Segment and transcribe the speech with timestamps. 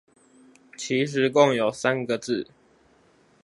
[0.79, 2.47] 其實共有三個字